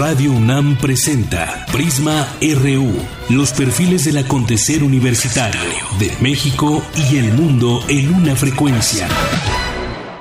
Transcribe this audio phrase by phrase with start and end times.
[0.00, 2.90] Radio UNAM presenta Prisma RU,
[3.28, 5.60] los perfiles del acontecer universitario
[5.98, 9.06] de México y el mundo en una frecuencia.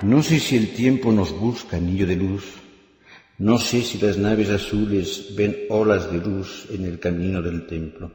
[0.02, 2.44] No sé si el tiempo nos busca, anillo de luz.
[3.38, 8.12] No sé si las naves azules ven olas de luz en el camino del templo.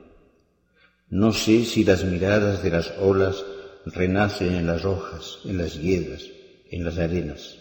[1.08, 3.42] No sé si las miradas de las olas
[3.86, 6.24] renacen en las hojas, en las hiedras,
[6.70, 7.56] en las arenas.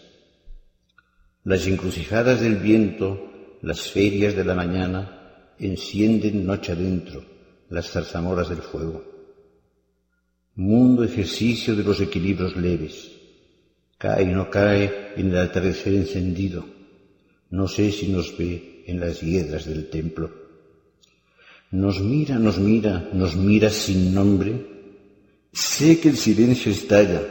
[1.42, 3.30] Las encrucijadas del viento
[3.64, 7.24] las ferias de la mañana encienden noche adentro
[7.70, 9.02] las zarzamoras del fuego.
[10.56, 13.10] Mundo ejercicio de los equilibrios leves.
[13.96, 16.66] Cae y no cae en el atardecer encendido.
[17.50, 20.30] No sé si nos ve en las hiedras del templo.
[21.70, 24.52] Nos mira, nos mira, nos mira sin nombre.
[25.52, 27.22] Sé que el silencio estalla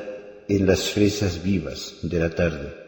[0.50, 2.82] en las fresas vivas de la tarde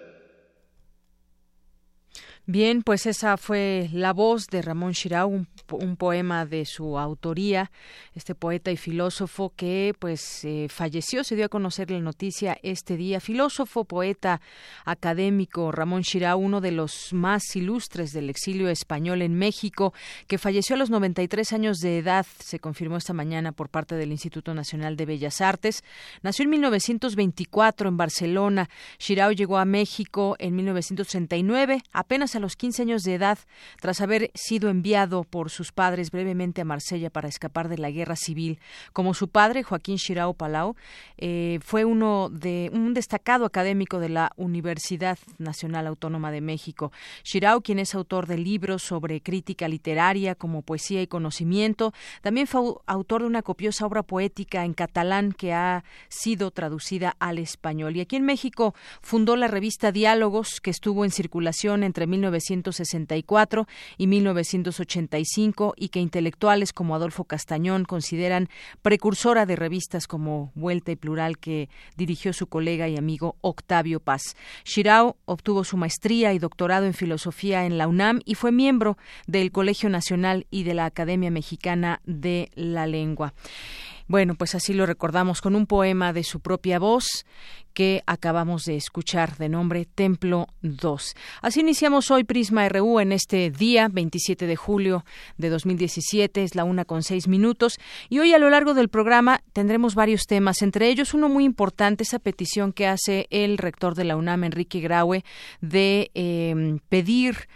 [2.47, 5.29] Bien, pues esa fue la voz de Ramón Chirau,
[5.71, 7.71] un, poema de su autoría,
[8.13, 12.97] este poeta y filósofo que pues eh, falleció, se dio a conocer la noticia este
[12.97, 13.19] día.
[13.19, 14.41] Filósofo, poeta,
[14.85, 19.95] académico, Ramón Chirau, uno de los más ilustres del exilio español en México,
[20.27, 24.11] que falleció a los 93 años de edad, se confirmó esta mañana por parte del
[24.11, 25.83] Instituto Nacional de Bellas Artes.
[26.21, 28.69] Nació en 1924 en Barcelona.
[28.99, 33.37] Chirau llegó a México en 1939, apenas a los 15 años de edad,
[33.81, 38.15] tras haber sido enviado por sus padres brevemente a Marsella para escapar de la guerra
[38.15, 38.59] civil.
[38.93, 40.75] Como su padre, Joaquín Shirao Palau,
[41.17, 46.91] eh, fue uno de un destacado académico de la Universidad Nacional Autónoma de México.
[47.23, 52.61] Shirao, quien es autor de libros sobre crítica literaria como Poesía y Conocimiento, también fue
[52.85, 57.95] autor de una copiosa obra poética en catalán que ha sido traducida al español.
[57.95, 64.07] Y aquí en México fundó la revista Diálogos, que estuvo en circulación entre 1964 y
[64.07, 68.49] 1985 y que intelectuales como Adolfo Castañón consideran
[68.81, 74.35] precursora de revistas como Vuelta y Plural que dirigió su colega y amigo Octavio Paz.
[74.63, 78.97] Shirao obtuvo su maestría y doctorado en filosofía en la UNAM y fue miembro
[79.27, 83.33] del Colegio Nacional y de la Academia Mexicana de la Lengua.
[84.07, 87.25] Bueno, pues así lo recordamos con un poema de su propia voz
[87.75, 91.13] que acabamos de escuchar de nombre Templo 2.
[91.41, 95.03] Así iniciamos hoy Prisma RU en este día 27 de julio
[95.37, 97.77] de 2017, es la una con seis minutos
[98.07, 102.03] y hoy a lo largo del programa tendremos varios temas, entre ellos uno muy importante,
[102.03, 105.25] esa petición que hace el rector de la UNAM, Enrique Graue,
[105.59, 107.49] de eh, pedir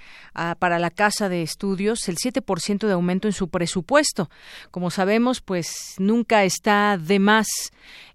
[0.59, 4.29] para la Casa de Estudios el 7% de aumento en su presupuesto.
[4.71, 7.47] Como sabemos, pues nunca está de más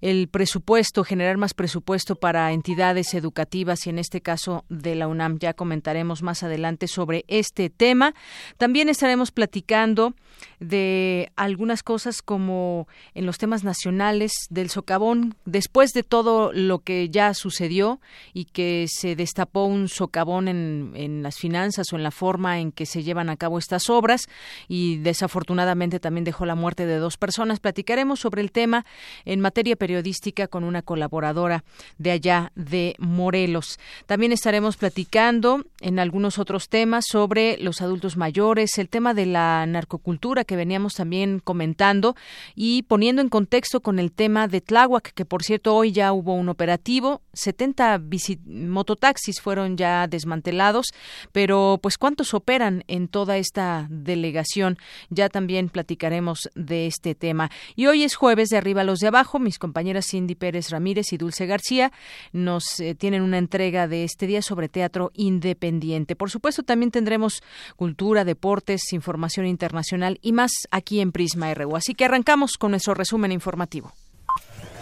[0.01, 5.39] el presupuesto, generar más presupuesto para entidades educativas y en este caso de la UNAM.
[5.39, 8.15] Ya comentaremos más adelante sobre este tema.
[8.59, 10.15] También estaremos platicando
[10.59, 17.11] de algunas cosas como en los temas nacionales del socavón, después de todo lo que
[17.11, 18.01] ya sucedió
[18.33, 22.73] y que se destapó un socavón en, en las finanzas o en la forma en
[22.73, 24.27] que se llevan a cabo estas obras
[24.67, 27.61] y desafortunadamente también dejó la muerte de dos personas.
[27.61, 28.85] Platicaremos sobre el tema
[29.25, 31.63] en materia periodística con una colaboradora
[31.99, 33.79] de allá de Morelos.
[34.07, 39.65] También estaremos platicando en algunos otros temas sobre los adultos mayores, el tema de la
[39.67, 42.17] narcocultura que veníamos también comentando
[42.55, 46.35] y poniendo en contexto con el tema de Tláhuac, que por cierto hoy ya hubo
[46.35, 48.01] un operativo, 70
[48.47, 50.87] mototaxis fueron ya desmantelados,
[51.33, 54.79] pero pues cuántos operan en toda esta delegación.
[55.11, 57.51] Ya también platicaremos de este tema.
[57.77, 59.39] Y hoy es jueves de arriba a los de abajo.
[59.39, 61.74] Mis compañeras Cindy Pérez Ramírez y Dulce García
[62.33, 66.17] nos eh, tienen una entrega de este día sobre teatro independiente.
[66.17, 67.43] Por supuesto, también tendremos
[67.77, 71.77] cultura, deportes, información internacional y más aquí en Prisma RU.
[71.77, 73.93] Así que arrancamos con nuestro resumen informativo.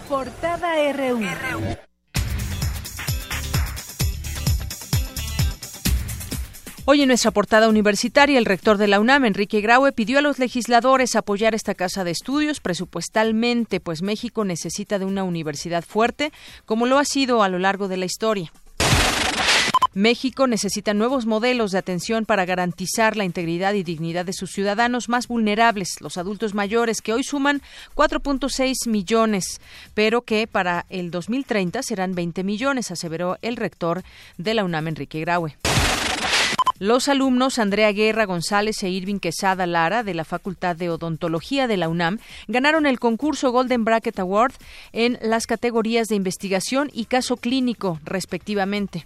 [0.09, 1.19] Portada RU.
[6.85, 10.37] Hoy en nuestra portada universitaria, el rector de la UNAM, Enrique Graue, pidió a los
[10.37, 16.33] legisladores apoyar esta casa de estudios presupuestalmente, pues México necesita de una universidad fuerte,
[16.65, 18.51] como lo ha sido a lo largo de la historia.
[19.93, 25.07] México necesita nuevos modelos de atención para garantizar la integridad y dignidad de sus ciudadanos
[25.07, 27.61] más vulnerables, los adultos mayores, que hoy suman
[27.95, 29.61] 4.6 millones,
[29.93, 34.03] pero que para el 2030 serán 20 millones, aseveró el rector
[34.37, 35.55] de la UNAM, Enrique Graue.
[36.79, 41.77] Los alumnos Andrea Guerra González e Irving Quesada Lara de la Facultad de Odontología de
[41.77, 42.17] la UNAM
[42.47, 44.53] ganaron el concurso Golden Bracket Award
[44.91, 49.05] en las categorías de investigación y caso clínico, respectivamente.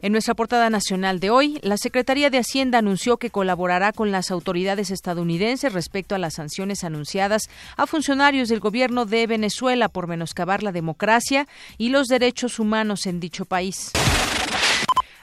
[0.00, 4.30] En nuestra portada nacional de hoy, la Secretaría de Hacienda anunció que colaborará con las
[4.30, 10.62] autoridades estadounidenses respecto a las sanciones anunciadas a funcionarios del gobierno de Venezuela por menoscabar
[10.62, 11.48] la democracia
[11.78, 13.90] y los derechos humanos en dicho país.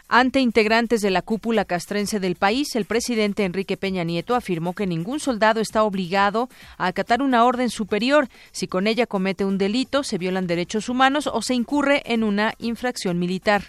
[0.08, 4.86] Ante integrantes de la cúpula castrense del país, el presidente Enrique Peña Nieto afirmó que
[4.86, 6.48] ningún soldado está obligado
[6.78, 11.28] a acatar una orden superior si con ella comete un delito, se violan derechos humanos
[11.28, 13.64] o se incurre en una infracción militar.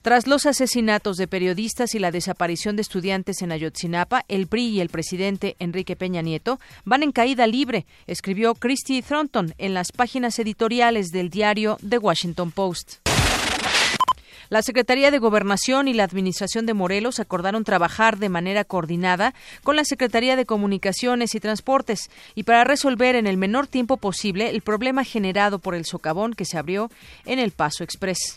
[0.00, 4.80] Tras los asesinatos de periodistas y la desaparición de estudiantes en Ayotzinapa, el PRI y
[4.80, 10.38] el presidente Enrique Peña Nieto van en caída libre, escribió Christy Thornton en las páginas
[10.38, 13.03] editoriales del diario The Washington Post.
[14.50, 19.76] La Secretaría de Gobernación y la Administración de Morelos acordaron trabajar de manera coordinada con
[19.76, 24.60] la Secretaría de Comunicaciones y Transportes y para resolver en el menor tiempo posible el
[24.60, 26.90] problema generado por el socavón que se abrió
[27.24, 28.36] en el Paso Express.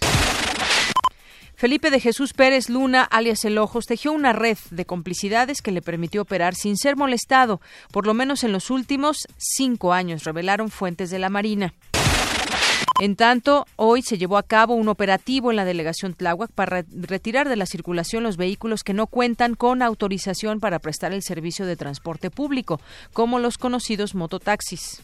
[1.56, 5.82] Felipe de Jesús Pérez Luna, alias El Ojos, tejió una red de complicidades que le
[5.82, 7.62] permitió operar sin ser molestado,
[7.92, 11.74] por lo menos en los últimos cinco años, revelaron fuentes de la Marina.
[13.00, 17.48] En tanto, hoy se llevó a cabo un operativo en la delegación Tláhuac para retirar
[17.48, 21.76] de la circulación los vehículos que no cuentan con autorización para prestar el servicio de
[21.76, 22.82] transporte público,
[23.14, 25.04] como los conocidos mototaxis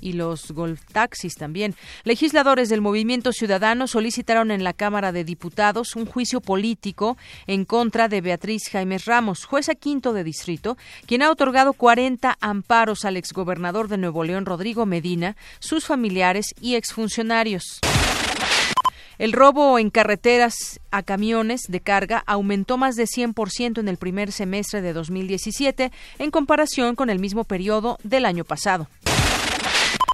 [0.00, 1.74] y los golf taxis también.
[2.04, 7.16] Legisladores del Movimiento Ciudadano solicitaron en la Cámara de Diputados un juicio político
[7.46, 13.04] en contra de Beatriz Jaime Ramos, jueza quinto de distrito, quien ha otorgado 40 amparos
[13.04, 17.80] al exgobernador de Nuevo León, Rodrigo Medina, sus familiares y exfuncionarios.
[19.18, 24.30] El robo en carreteras a camiones de carga aumentó más de 100% en el primer
[24.30, 25.90] semestre de 2017
[26.20, 28.86] en comparación con el mismo periodo del año pasado.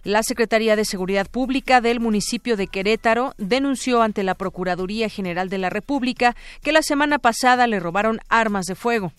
[0.04, 5.56] La Secretaría de Seguridad Pública del municipio de Querétaro denunció ante la Procuraduría General de
[5.56, 9.14] la República que la semana pasada le robaron armas de fuego.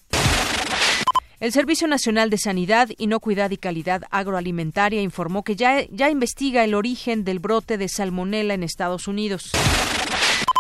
[1.40, 6.76] El Servicio Nacional de Sanidad, Inocuidad y Calidad Agroalimentaria informó que ya, ya investiga el
[6.76, 9.54] origen del brote de salmonela en Estados Unidos.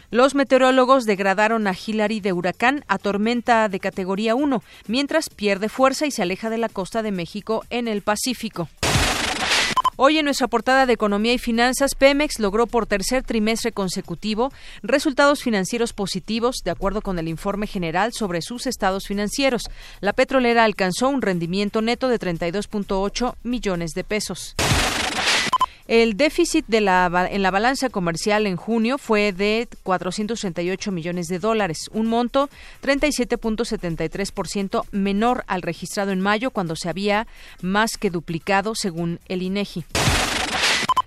[0.10, 6.08] Los meteorólogos degradaron a Hillary de huracán a tormenta de categoría 1, mientras pierde fuerza
[6.08, 8.70] y se aleja de la costa de México en el Pacífico.
[9.98, 14.52] Hoy en nuestra portada de Economía y Finanzas, Pemex logró por tercer trimestre consecutivo
[14.84, 19.70] resultados financieros positivos de acuerdo con el informe general sobre sus estados financieros.
[20.02, 24.56] La petrolera alcanzó un rendimiento neto de 32.8 millones de pesos.
[25.88, 31.38] El déficit de la, en la balanza comercial en junio fue de 438 millones de
[31.38, 32.50] dólares, un monto
[32.82, 37.28] 37.73% menor al registrado en mayo, cuando se había
[37.62, 39.86] más que duplicado, según el INEGI.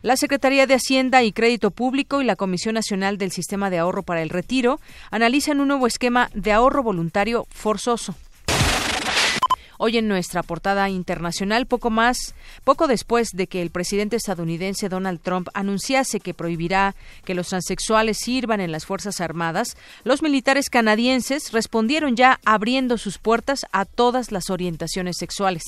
[0.02, 4.04] La Secretaría de Hacienda y Crédito Público y la Comisión Nacional del Sistema de Ahorro
[4.04, 4.78] para el Retiro
[5.10, 8.14] analizan un nuevo esquema de ahorro voluntario forzoso.
[9.80, 12.34] Hoy en nuestra portada internacional, poco más,
[12.64, 18.18] poco después de que el presidente estadounidense Donald Trump anunciase que prohibirá que los transexuales
[18.18, 24.32] sirvan en las Fuerzas Armadas, los militares canadienses respondieron ya abriendo sus puertas a todas
[24.32, 25.62] las orientaciones sexuales.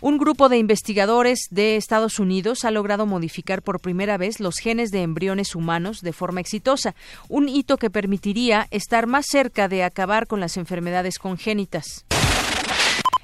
[0.00, 4.90] Un grupo de investigadores de Estados Unidos ha logrado modificar por primera vez los genes
[4.90, 6.94] de embriones humanos de forma exitosa,
[7.28, 12.04] un hito que permitiría estar más cerca de acabar con las enfermedades congénitas.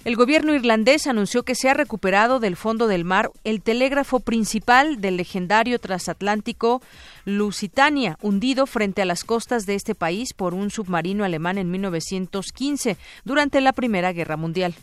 [0.09, 5.03] El gobierno irlandés anunció que se ha recuperado del fondo del mar el telégrafo principal
[5.03, 6.81] del legendario transatlántico
[7.27, 12.97] Lusitania, hundido frente a las costas de este país por un submarino alemán en 1915
[13.27, 14.75] durante la Primera Guerra Mundial.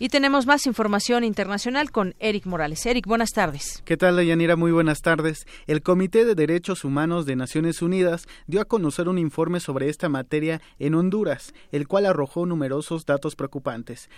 [0.00, 2.86] Y tenemos más información internacional con Eric Morales.
[2.86, 3.82] Eric, buenas tardes.
[3.84, 4.54] ¿Qué tal, Yanira?
[4.54, 5.44] Muy buenas tardes.
[5.66, 10.08] El Comité de Derechos Humanos de Naciones Unidas dio a conocer un informe sobre esta
[10.08, 14.08] materia en Honduras, el cual arrojó numerosos datos preocupantes.